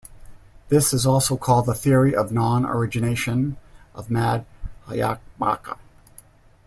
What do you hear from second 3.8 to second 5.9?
of Madhyamaka.